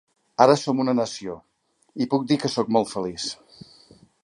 [0.45, 1.35] Ara som una nació...
[2.05, 3.31] I puc dir que sóc molt feliç.